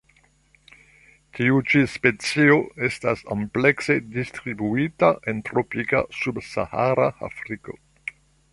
Tiu 1.39 1.59
ĉi 1.73 1.81
specio 1.95 2.57
estas 2.87 3.21
amplekse 3.35 3.97
distribuita 4.15 5.11
en 5.33 5.45
tropika 5.51 6.05
subsahara 6.23 7.07
Afriko. 7.29 7.79